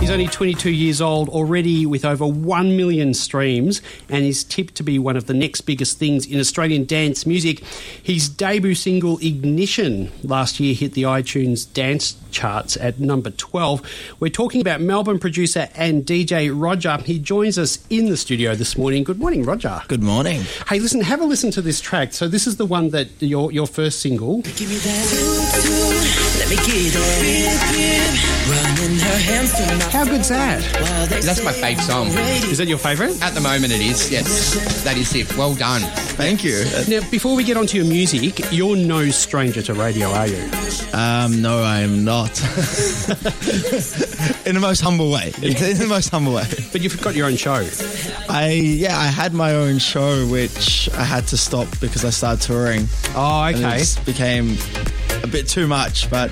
He's 0.00 0.10
only 0.10 0.28
22 0.28 0.70
years 0.70 1.00
old, 1.00 1.28
already 1.28 1.84
with 1.84 2.04
over 2.04 2.24
1 2.24 2.76
million 2.76 3.14
streams, 3.14 3.82
and 4.08 4.24
is 4.24 4.44
tipped 4.44 4.76
to 4.76 4.84
be 4.84 4.96
one 4.96 5.16
of 5.16 5.26
the 5.26 5.34
next 5.34 5.62
biggest 5.62 5.98
things 5.98 6.24
in 6.24 6.38
Australian 6.38 6.84
dance 6.84 7.26
music. 7.26 7.64
His 8.00 8.28
debut 8.28 8.76
single, 8.76 9.18
Ignition, 9.18 10.12
last 10.22 10.60
year 10.60 10.72
hit 10.72 10.92
the 10.92 11.02
iTunes 11.02 11.70
dance 11.72 12.16
charts 12.30 12.76
at 12.76 13.00
number 13.00 13.30
12. 13.30 13.82
We're 14.20 14.30
talking 14.30 14.60
about 14.60 14.80
Melbourne 14.80 15.18
producer 15.18 15.68
and 15.74 16.06
DJ 16.06 16.52
Roger. 16.54 16.98
He 16.98 17.18
joins 17.18 17.58
us 17.58 17.84
in 17.90 18.06
the 18.08 18.16
studio 18.16 18.54
this 18.54 18.78
morning. 18.78 19.02
Good 19.02 19.18
morning, 19.18 19.44
Roger. 19.44 19.82
Good 19.88 20.04
morning. 20.04 20.42
Hey, 20.68 20.78
listen, 20.78 21.00
have 21.00 21.20
a 21.20 21.24
listen 21.24 21.50
to 21.50 21.60
this 21.60 21.80
track. 21.80 22.12
So, 22.12 22.28
this 22.28 22.46
is 22.46 22.56
the 22.56 22.66
one 22.66 22.90
that 22.90 23.08
your, 23.20 23.50
your 23.50 23.66
first 23.66 24.00
single. 24.00 24.42
How 29.18 30.04
good's 30.04 30.28
that? 30.28 30.62
That's 31.08 31.42
my 31.44 31.50
favourite 31.52 31.84
song. 31.84 32.06
Is 32.06 32.58
that 32.58 32.68
your 32.68 32.78
favourite? 32.78 33.20
At 33.20 33.34
the 33.34 33.40
moment, 33.40 33.72
it 33.72 33.80
is. 33.80 34.12
Yes, 34.12 34.84
that 34.84 34.96
is 34.96 35.12
it. 35.14 35.36
Well 35.36 35.54
done. 35.56 35.80
Thank 36.14 36.44
you. 36.44 36.64
Now, 36.88 37.00
before 37.10 37.34
we 37.34 37.42
get 37.42 37.56
onto 37.56 37.76
your 37.78 37.86
music, 37.86 38.52
you're 38.52 38.76
no 38.76 39.10
stranger 39.10 39.60
to 39.62 39.74
radio, 39.74 40.08
are 40.10 40.28
you? 40.28 40.40
Um, 40.92 41.42
no, 41.42 41.62
I 41.64 41.80
am 41.80 42.04
not. 42.04 42.30
in 44.46 44.54
the 44.54 44.60
most 44.60 44.80
humble 44.82 45.10
way. 45.10 45.32
In 45.42 45.54
the 45.78 45.86
most 45.88 46.10
humble 46.10 46.34
way. 46.34 46.44
But 46.70 46.82
you've 46.82 47.00
got 47.02 47.16
your 47.16 47.26
own 47.26 47.36
show. 47.36 47.66
I 48.28 48.50
yeah, 48.52 48.96
I 48.96 49.06
had 49.06 49.34
my 49.34 49.52
own 49.54 49.78
show 49.78 50.26
which 50.28 50.88
I 50.94 51.02
had 51.02 51.26
to 51.28 51.36
stop 51.36 51.66
because 51.80 52.04
I 52.04 52.10
started 52.10 52.42
touring. 52.42 52.86
Oh, 53.16 53.42
And 53.44 53.56
it 53.56 53.64
okay. 53.64 53.78
just 53.78 54.04
became 54.06 54.56
a 55.24 55.26
bit 55.26 55.48
too 55.48 55.66
much, 55.66 56.08
but 56.08 56.30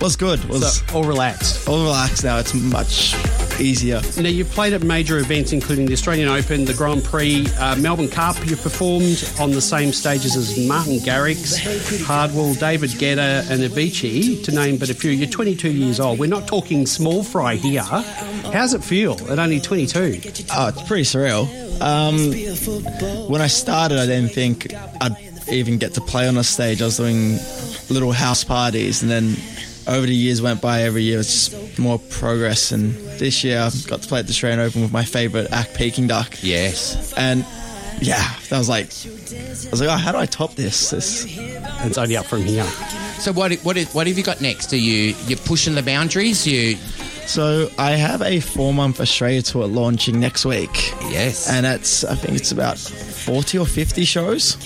was 0.00 0.16
good. 0.16 0.44
Was 0.46 0.78
So, 0.80 0.94
all 0.96 1.04
relaxed. 1.04 1.68
all 1.68 1.82
relaxed 1.82 2.24
now. 2.24 2.38
It's 2.38 2.54
much 2.54 3.14
easier. 3.60 4.00
Now, 4.16 4.28
you've 4.28 4.50
played 4.50 4.72
at 4.72 4.82
major 4.84 5.18
events 5.18 5.52
including 5.52 5.86
the 5.86 5.92
Australian 5.92 6.28
Open, 6.28 6.64
the 6.64 6.74
Grand 6.74 7.02
Prix, 7.02 7.46
uh, 7.58 7.74
Melbourne 7.76 8.08
Cup. 8.08 8.36
You've 8.46 8.62
performed 8.62 9.28
on 9.40 9.50
the 9.50 9.60
same 9.60 9.92
stages 9.92 10.36
as 10.36 10.56
Martin 10.68 10.98
Garrix, 10.98 11.58
Hardwell, 12.04 12.54
David 12.54 12.90
Guetta, 12.90 13.48
and 13.50 13.60
Avicii, 13.62 14.44
to 14.44 14.52
name 14.52 14.76
but 14.76 14.90
a 14.90 14.94
few. 14.94 15.10
You're 15.10 15.28
22 15.28 15.70
years 15.72 15.98
old. 15.98 16.18
We're 16.20 16.26
not 16.28 16.46
talking 16.46 16.86
small 16.86 17.24
fry 17.24 17.56
here. 17.56 17.82
How's 17.82 18.74
it 18.74 18.84
feel 18.84 19.14
at 19.30 19.38
only 19.40 19.60
22? 19.60 20.20
Oh, 20.54 20.68
it's 20.68 20.82
pretty 20.82 21.02
surreal. 21.02 21.48
Um, 21.80 23.28
when 23.28 23.40
I 23.40 23.46
started, 23.48 23.98
I 23.98 24.06
didn't 24.06 24.30
think 24.32 24.72
I'd 25.00 25.16
even 25.50 25.78
get 25.78 25.94
to 25.94 26.00
play 26.00 26.28
on 26.28 26.36
a 26.36 26.44
stage. 26.44 26.80
I 26.82 26.84
was 26.86 26.96
doing 26.98 27.38
little 27.90 28.12
house 28.12 28.44
parties, 28.44 29.02
and 29.02 29.10
then 29.10 29.36
over 29.88 30.06
the 30.06 30.14
years 30.14 30.40
went 30.42 30.60
by. 30.60 30.82
Every 30.82 31.02
year, 31.02 31.20
it's 31.20 31.48
just 31.48 31.78
more 31.78 31.98
progress. 31.98 32.72
And 32.72 32.94
this 33.18 33.42
year, 33.42 33.58
I 33.58 33.70
got 33.86 34.02
to 34.02 34.08
play 34.08 34.20
at 34.20 34.26
the 34.26 34.30
Australian 34.30 34.60
Open 34.60 34.82
with 34.82 34.92
my 34.92 35.04
favourite 35.04 35.50
act, 35.50 35.74
Peking 35.74 36.06
Duck. 36.06 36.36
Yes. 36.42 37.12
And 37.16 37.44
yeah, 38.00 38.34
that 38.48 38.58
was 38.58 38.68
like, 38.68 38.86
I 38.86 39.70
was 39.70 39.80
like, 39.80 39.88
oh, 39.88 39.96
how 39.96 40.12
do 40.12 40.18
I 40.18 40.26
top 40.26 40.54
this? 40.54 40.90
This 40.90 41.26
it's 41.28 41.98
only 41.98 42.16
up 42.16 42.26
from 42.26 42.42
here. 42.42 42.64
So 43.18 43.32
what 43.32 43.52
what 43.64 43.76
what 43.92 44.06
have 44.06 44.16
you 44.16 44.24
got 44.24 44.40
next? 44.40 44.72
Are 44.72 44.76
you 44.76 45.14
you're 45.26 45.38
pushing 45.38 45.74
the 45.74 45.82
boundaries? 45.82 46.46
You 46.46 46.76
So 47.28 47.70
I 47.78 47.90
have 47.92 48.22
a 48.22 48.40
four 48.40 48.72
month 48.72 49.00
Australia 49.00 49.42
tour 49.42 49.66
launching 49.66 50.18
next 50.18 50.46
week. 50.46 50.92
yes. 51.10 51.48
And 51.50 51.66
it's 51.66 52.02
I 52.02 52.14
think 52.14 52.38
it's 52.38 52.52
about 52.52 52.78
forty 52.78 53.58
or 53.58 53.66
fifty 53.66 54.04
shows. 54.04 54.56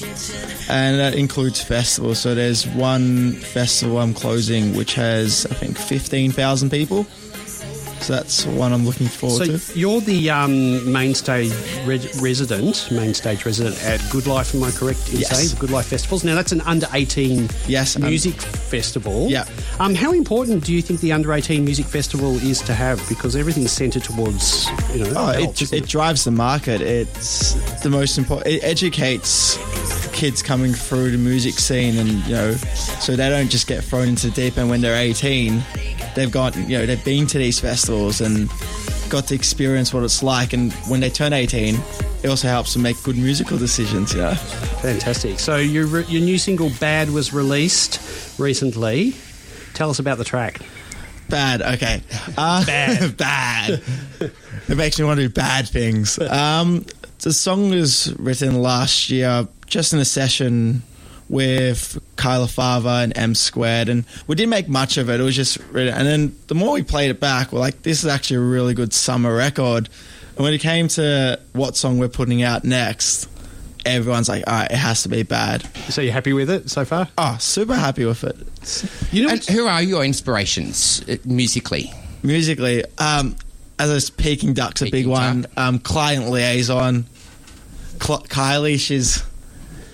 And 0.70 0.98
that 1.00 1.14
includes 1.14 1.60
festivals. 1.60 2.20
So 2.20 2.34
there's 2.36 2.64
one 2.68 3.32
festival 3.32 3.98
I'm 3.98 4.14
closing 4.14 4.76
which 4.76 4.94
has 4.94 5.44
I 5.46 5.54
think 5.54 5.76
fifteen 5.76 6.30
thousand 6.30 6.70
people. 6.70 7.04
So 8.02 8.14
that's 8.14 8.44
one 8.46 8.72
I'm 8.72 8.84
looking 8.84 9.06
forward 9.06 9.46
So 9.46 9.56
to. 9.56 9.78
you're 9.78 10.00
the 10.00 10.28
um, 10.30 10.90
main 10.90 11.14
stage 11.14 11.52
re- 11.86 12.00
resident, 12.20 12.90
main 12.90 13.14
stage 13.14 13.46
resident 13.46 13.80
at 13.84 14.00
Good 14.10 14.26
Life. 14.26 14.54
Am 14.56 14.64
I 14.64 14.72
correct 14.72 15.08
in 15.12 15.20
Yes. 15.20 15.30
saying 15.36 15.50
the 15.50 15.56
Good 15.60 15.70
Life 15.70 15.86
festivals? 15.86 16.24
Now 16.24 16.34
that's 16.34 16.50
an 16.50 16.62
under 16.62 16.88
eighteen 16.94 17.48
Yes, 17.68 17.94
um, 17.94 18.02
music 18.02 18.34
festival. 18.42 19.28
yeah. 19.30 19.44
Um, 19.78 19.94
how 19.94 20.12
important 20.12 20.64
do 20.64 20.72
you 20.74 20.82
think 20.82 21.00
the 21.00 21.12
under 21.12 21.32
eighteen 21.32 21.64
music 21.64 21.86
festival 21.86 22.34
is 22.38 22.60
to 22.62 22.74
have? 22.74 23.00
Because 23.08 23.36
everything's 23.36 23.70
centred 23.70 24.02
towards 24.02 24.68
you 24.92 25.04
know. 25.04 25.12
Oh, 25.16 25.30
adults, 25.30 25.62
it, 25.62 25.72
it 25.72 25.86
drives 25.86 26.24
the 26.24 26.32
market. 26.32 26.80
It's 26.80 27.54
the 27.84 27.90
most 27.90 28.18
important. 28.18 28.48
It 28.48 28.64
educates 28.64 29.56
kids 30.22 30.40
coming 30.40 30.72
through 30.72 31.10
the 31.10 31.18
music 31.18 31.54
scene, 31.54 31.98
and 31.98 32.08
you 32.28 32.32
know, 32.36 32.52
so 32.52 33.16
they 33.16 33.28
don't 33.28 33.50
just 33.50 33.66
get 33.66 33.82
thrown 33.82 34.06
into 34.06 34.28
the 34.28 34.32
deep 34.32 34.56
end 34.56 34.70
when 34.70 34.80
they're 34.80 34.94
18. 34.96 35.60
They've 36.14 36.30
got, 36.30 36.54
you 36.56 36.78
know, 36.78 36.86
they've 36.86 37.04
been 37.04 37.26
to 37.26 37.38
these 37.38 37.58
festivals 37.58 38.20
and 38.20 38.48
got 39.10 39.26
to 39.26 39.34
experience 39.34 39.92
what 39.92 40.04
it's 40.04 40.22
like. 40.22 40.52
And 40.52 40.72
when 40.86 41.00
they 41.00 41.10
turn 41.10 41.32
18, 41.32 41.74
it 42.22 42.28
also 42.28 42.46
helps 42.46 42.72
them 42.72 42.82
make 42.82 43.02
good 43.02 43.16
musical 43.18 43.58
decisions. 43.58 44.14
Know, 44.14 44.32
Fantastic. 44.34 45.40
So 45.40 45.56
your 45.56 46.02
your 46.02 46.22
new 46.22 46.38
single 46.38 46.70
"Bad" 46.78 47.10
was 47.10 47.32
released 47.32 48.38
recently. 48.38 49.16
Tell 49.74 49.90
us 49.90 49.98
about 49.98 50.18
the 50.18 50.24
track. 50.24 50.60
bad. 51.30 51.62
Okay, 51.62 52.00
uh, 52.38 52.64
Bad. 52.64 53.16
bad. 53.16 53.82
It 54.68 54.76
makes 54.76 55.00
me 55.00 55.04
want 55.04 55.18
to 55.18 55.26
do 55.26 55.34
bad 55.34 55.66
things. 55.66 56.16
Um, 56.20 56.86
the 57.22 57.32
song 57.32 57.70
was 57.70 58.14
written 58.20 58.62
last 58.62 59.10
year, 59.10 59.48
just 59.72 59.92
in 59.92 59.98
a 59.98 60.04
session 60.04 60.82
with 61.28 61.98
Kyla 62.16 62.46
Fava 62.46 63.00
and 63.02 63.16
M 63.16 63.34
Squared, 63.34 63.88
and 63.88 64.04
we 64.26 64.36
didn't 64.36 64.50
make 64.50 64.68
much 64.68 64.98
of 64.98 65.08
it. 65.08 65.18
It 65.18 65.22
was 65.22 65.34
just 65.34 65.58
written, 65.70 65.94
and 65.94 66.06
then 66.06 66.36
the 66.46 66.54
more 66.54 66.74
we 66.74 66.82
played 66.82 67.10
it 67.10 67.18
back, 67.18 67.52
we're 67.52 67.58
like, 67.58 67.82
this 67.82 68.04
is 68.04 68.06
actually 68.06 68.36
a 68.36 68.40
really 68.40 68.74
good 68.74 68.92
summer 68.92 69.34
record. 69.34 69.88
And 70.36 70.44
when 70.44 70.52
it 70.52 70.60
came 70.60 70.88
to 70.88 71.40
what 71.52 71.76
song 71.76 71.98
we're 71.98 72.08
putting 72.08 72.42
out 72.42 72.64
next, 72.64 73.28
everyone's 73.86 74.28
like, 74.28 74.44
all 74.46 74.52
right, 74.52 74.70
it 74.70 74.76
has 74.76 75.04
to 75.04 75.08
be 75.08 75.22
bad. 75.22 75.62
So 75.88 76.02
you're 76.02 76.12
happy 76.12 76.34
with 76.34 76.50
it 76.50 76.70
so 76.70 76.84
far? 76.84 77.08
Oh, 77.16 77.36
super 77.40 77.74
happy 77.74 78.04
with 78.04 78.24
it. 78.24 79.12
You 79.12 79.24
know, 79.26 79.32
and 79.32 79.44
who 79.46 79.66
are 79.66 79.82
your 79.82 80.04
inspirations 80.04 81.02
uh, 81.08 81.16
musically? 81.24 81.92
musically, 82.22 82.84
um, 82.98 83.36
as 83.78 83.90
I 83.90 83.94
was 83.94 84.10
Peking 84.10 84.54
Duck's 84.54 84.82
a 84.82 84.84
big 84.84 84.92
Peking 84.92 85.10
one. 85.10 85.40
Duck. 85.42 85.50
Um, 85.56 85.78
client 85.78 86.28
liaison, 86.28 87.06
Cl- 88.00 88.22
Kylie, 88.22 88.78
she's 88.78 89.22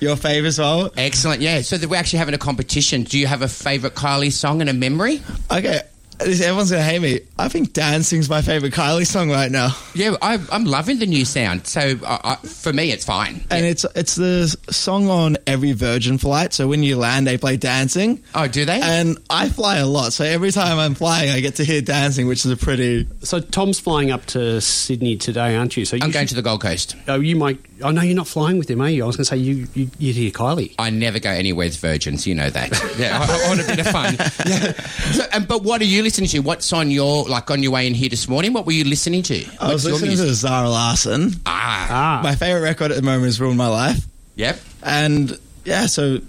your 0.01 0.17
favourite 0.17 0.49
as 0.49 0.59
well. 0.59 0.91
Excellent. 0.97 1.41
Yeah. 1.41 1.61
So 1.63 1.79
that 1.79 1.89
we're 1.89 1.97
actually 1.97 2.21
having 2.21 2.35
a 2.35 2.39
competition. 2.39 3.03
Do 3.03 3.19
you 3.19 3.27
have 3.27 3.43
a 3.43 3.49
favourite 3.49 3.95
Kylie 3.95 4.33
song 4.33 4.61
and 4.61 4.71
a 4.71 4.75
memory? 4.75 5.23
Okay, 5.51 5.81
everyone's 6.21 6.71
gonna 6.71 6.83
hate 6.83 7.01
me. 7.01 7.21
I 7.39 7.49
think 7.49 7.73
"Dancing's" 7.73 8.29
my 8.29 8.43
favourite 8.43 8.75
Kylie 8.75 9.07
song 9.07 9.31
right 9.31 9.51
now, 9.51 9.77
Yeah, 9.95 10.17
I, 10.21 10.39
I'm 10.51 10.65
loving 10.65 10.99
the 10.99 11.07
new 11.07 11.25
sound. 11.25 11.67
So 11.67 11.81
I, 12.07 12.21
I, 12.43 12.47
for 12.47 12.73
me, 12.73 12.91
it's 12.93 13.05
fine. 13.05 13.45
and 13.51 13.65
it's 13.65 13.85
it's 13.95 14.15
the 14.17 14.49
song 14.71 15.09
on 15.09 15.37
every 15.47 15.73
Virgin 15.73 16.19
flight. 16.19 16.53
So 16.53 16.67
when 16.69 16.83
you 16.83 16.97
land, 16.97 17.27
they 17.27 17.39
play 17.39 17.57
"Dancing." 17.57 18.23
Oh, 18.35 18.49
do 18.49 18.65
they? 18.65 18.81
And 18.81 19.19
I 19.31 19.49
fly 19.49 19.79
a 19.79 19.87
lot, 19.87 20.13
so 20.13 20.25
every 20.25 20.51
time 20.51 20.79
I'm 20.79 20.95
flying, 20.95 21.31
I 21.31 21.41
get 21.41 21.57
to 21.57 21.65
hear 21.65 21.81
"Dancing," 21.81 22.27
which 22.27 22.45
is 22.45 22.51
a 22.51 22.57
pretty. 22.57 23.07
so 23.23 23.41
Tom's 23.41 23.79
flying 23.79 24.11
up 24.11 24.27
to 24.27 24.61
Sydney 24.61 25.17
today, 25.17 25.57
aren't 25.57 25.77
you? 25.77 25.85
So 25.85 25.97
you 25.97 26.03
I'm 26.05 26.11
going 26.11 26.27
to 26.29 26.35
the 26.35 26.43
Gold 26.43 26.63
Coast. 26.63 26.97
Oh, 27.07 27.21
you 27.21 27.37
might. 27.37 27.59
Oh 27.83 27.91
no, 27.93 28.03
you're 28.03 28.17
not 28.17 28.27
flying 28.27 28.59
with 28.59 28.69
him, 28.69 28.81
are 28.81 28.91
you? 28.91 29.05
I 29.05 29.07
was 29.07 29.17
going 29.17 29.25
to 29.25 29.29
say 29.31 29.37
you. 29.37 29.69
you 29.75 29.89
you'd 29.99 30.17
hear 30.17 30.31
Kylie. 30.33 30.75
I 30.81 30.91
never 30.91 31.21
go 31.21 31.31
anywhere 31.31 31.67
with 31.69 31.77
virgins. 31.77 32.27
You 32.27 32.35
know 32.35 32.51
that. 32.51 32.69
Yeah, 32.99 33.19
I, 33.21 33.45
I 33.45 33.49
want 33.49 33.61
a 33.61 33.65
bit 33.67 33.79
of 33.79 33.87
fun. 33.89 34.15
Yeah. 34.49 34.73
So, 35.13 35.25
um, 35.33 35.45
but 35.45 35.63
what 35.63 35.81
are 35.81 35.85
you 35.85 36.03
listening 36.09 36.29
to? 36.31 36.39
What's 36.41 36.73
on 36.73 36.91
your 36.91 37.25
like 37.29 37.51
on 37.51 37.63
your 37.63 37.73
way 37.73 37.87
in 37.87 37.95
here 37.95 38.09
this 38.09 38.29
morning? 38.29 38.53
What 38.53 38.65
were 38.67 38.73
you 38.73 38.85
listening 38.85 39.23
to? 39.25 39.37
I 39.61 39.73
was 39.73 39.85
What's 39.85 39.85
your 39.85 39.93
listening 39.93 40.11
music? 40.11 40.29
to 40.29 40.35
Zara 40.35 40.69
Larsson. 40.69 41.33
Ah, 41.47 41.87
Ah, 41.91 42.21
My 42.23 42.35
favourite 42.35 42.63
record 42.63 42.91
at 42.91 42.97
the 42.97 43.03
moment 43.03 43.27
is 43.29 43.41
"Ruin 43.41 43.57
My 43.57 43.69
Life." 43.69 44.05
yep. 44.37 44.59
And 44.83 45.39
yeah, 45.65 45.87
so 45.87 46.21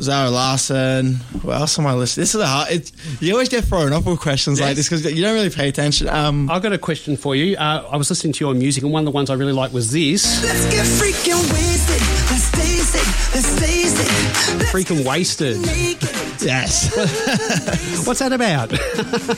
Zara 0.00 0.30
Larsson. 0.30 1.16
What 1.42 1.56
else 1.60 1.78
am 1.78 1.86
I 1.86 1.94
listening? 1.94 2.22
This 2.22 2.34
is 2.34 2.40
a 2.40 2.46
hard. 2.46 2.68
It's, 2.70 2.92
you 3.22 3.32
always 3.32 3.48
get 3.48 3.64
thrown 3.64 3.92
off 3.92 4.06
with 4.06 4.20
questions 4.20 4.60
like 4.60 4.76
this 4.76 4.88
because 4.88 5.04
you 5.12 5.22
don't 5.22 5.34
really 5.34 5.50
pay 5.50 5.68
attention. 5.68 6.08
Um, 6.08 6.50
I've 6.50 6.62
got 6.62 6.72
a 6.72 6.78
question 6.78 7.16
for 7.16 7.34
you. 7.36 7.56
Uh, 7.56 7.86
I 7.90 7.96
was 7.96 8.08
listening 8.10 8.32
to 8.34 8.44
your 8.44 8.54
music, 8.54 8.82
and 8.82 8.92
one 8.92 9.00
of 9.02 9.04
the 9.06 9.10
ones 9.10 9.30
I 9.30 9.34
really 9.34 9.52
liked 9.52 9.74
was 9.74 9.92
this. 9.92 10.42
Let's 10.42 10.64
get 10.70 10.86
freaking 10.86 11.52
wasted. 11.52 12.00
Let's 12.30 12.50
face 12.50 12.94
it. 12.94 13.36
and 13.36 13.44
stays 13.44 13.94
there. 13.94 14.58
Let's 14.58 14.70
Freaking 14.72 15.04
wasted. 15.06 15.60
make 15.60 16.02
it. 16.02 16.42
Yes. 16.42 16.96
What's 18.06 18.20
that 18.20 18.32
about? 18.32 18.72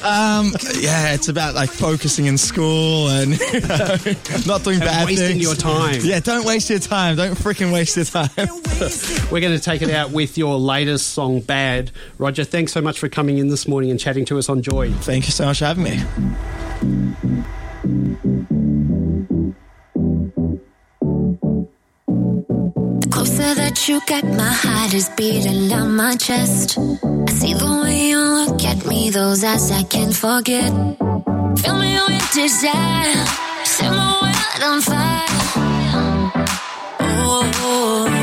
um, 0.04 0.52
yeah, 0.80 1.14
it's 1.14 1.28
about 1.28 1.54
like 1.54 1.70
focusing 1.70 2.26
in 2.26 2.38
school 2.38 3.08
and 3.08 3.32
you 3.52 3.60
know, 3.60 3.96
not 4.46 4.62
doing 4.62 4.78
bad 4.78 5.06
wasting 5.06 5.28
things. 5.28 5.42
your 5.42 5.54
time. 5.56 5.96
Yeah, 6.02 6.20
don't 6.20 6.44
waste 6.44 6.70
your 6.70 6.78
time. 6.78 7.16
Don't 7.16 7.34
freaking 7.34 7.72
waste 7.72 7.96
your 7.96 8.04
time. 8.04 8.30
We're 9.32 9.40
going 9.40 9.56
to 9.56 9.60
take 9.60 9.82
it 9.82 9.90
out 9.90 10.10
with 10.12 10.38
your 10.38 10.51
latest 10.58 11.10
song, 11.10 11.40
Bad. 11.40 11.90
Roger, 12.18 12.44
thanks 12.44 12.72
so 12.72 12.80
much 12.80 12.98
for 12.98 13.08
coming 13.08 13.38
in 13.38 13.48
this 13.48 13.66
morning 13.68 13.90
and 13.90 13.98
chatting 13.98 14.24
to 14.26 14.38
us 14.38 14.48
on 14.48 14.62
Joy. 14.62 14.90
Thank 14.92 15.26
you 15.26 15.32
so 15.32 15.46
much 15.46 15.58
for 15.58 15.66
having 15.66 15.84
me. 15.84 16.02
The 23.00 23.08
closer 23.10 23.54
that 23.54 23.88
you 23.88 24.00
get, 24.06 24.24
my 24.24 24.52
heart 24.52 24.94
is 24.94 25.08
beating 25.16 25.68
down 25.68 25.96
my 25.96 26.16
chest. 26.16 26.78
I 26.78 27.30
see 27.30 27.54
the 27.54 27.80
way 27.82 28.08
you 28.08 28.18
look 28.18 28.64
at 28.64 28.86
me, 28.86 29.10
those 29.10 29.44
eyes 29.44 29.70
I 29.70 29.82
can't 29.84 30.14
forget. 30.14 30.72
Fill 31.58 31.78
me 31.78 31.98
with 32.08 32.32
desire, 32.32 33.26
set 33.64 33.90
my 33.90 34.12
world 34.22 34.62
on 34.64 34.80
fire. 34.80 35.28
Oh, 37.00 38.21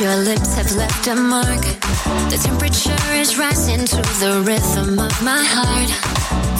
your 0.00 0.16
lips 0.16 0.54
have 0.54 0.72
left 0.76 1.06
a 1.08 1.14
mark. 1.14 1.60
The 2.30 2.40
temperature 2.42 3.12
is 3.12 3.36
rising 3.38 3.84
to 3.84 3.96
the 3.96 4.42
rhythm 4.46 4.98
of 4.98 5.22
my 5.22 5.44
heart. 5.44 6.59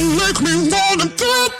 You 0.00 0.08
make 0.16 0.40
me 0.40 0.70
wanna 0.70 1.14
do 1.14 1.59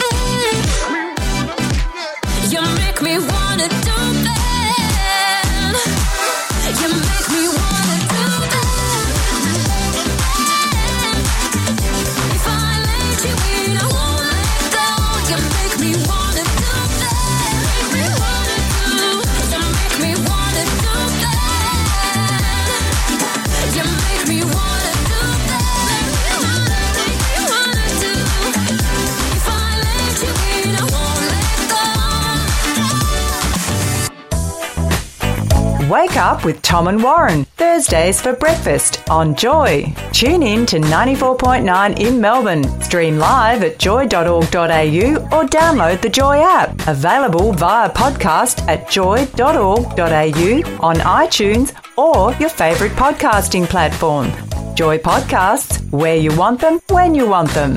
Wake 35.90 36.16
up 36.16 36.44
with 36.44 36.62
Tom 36.62 36.87
and 36.87 37.02
Warren, 37.02 37.44
Thursdays 37.56 38.20
for 38.20 38.32
breakfast 38.34 39.02
on 39.10 39.34
Joy. 39.34 39.92
Tune 40.12 40.44
in 40.44 40.64
to 40.66 40.78
94.9 40.78 41.98
in 41.98 42.20
Melbourne. 42.20 42.62
Stream 42.81 43.19
live 43.19 43.64
at 43.64 43.76
joy.org.au 43.81 44.37
or 44.37 45.44
download 45.48 46.00
the 46.00 46.08
Joy 46.08 46.38
app. 46.42 46.87
Available 46.87 47.52
via 47.54 47.90
podcast 47.90 48.64
at 48.69 48.88
joy.org.au 48.88 50.78
on 50.78 50.96
iTunes 50.96 51.72
or 51.98 52.34
your 52.34 52.50
favourite 52.50 52.92
podcasting 52.92 53.66
platform. 53.66 54.31
Joy 54.76 54.98
Podcasts, 54.98 55.90
where 55.90 56.16
you 56.16 56.32
want 56.37 56.60
them, 56.60 56.78
when 56.90 57.16
you 57.16 57.26
want 57.26 57.50
them. 57.50 57.76